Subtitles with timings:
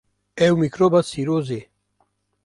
[0.45, 1.61] Ew mîkroba sîrozê.